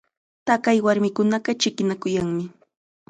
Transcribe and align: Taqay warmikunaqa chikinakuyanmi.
Taqay 0.45 0.77
warmikunaqa 0.85 1.51
chikinakuyanmi. 1.61 2.43